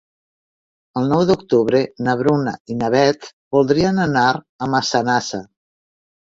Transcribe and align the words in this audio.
El 1.01 1.11
nou 1.11 1.21
d'octubre 1.31 1.81
na 2.07 2.17
Bruna 2.23 2.55
i 2.73 2.79
na 2.81 2.91
Beth 2.97 3.29
voldrien 3.59 4.03
anar 4.09 4.27
a 4.35 4.73
Massanassa. 4.75 5.45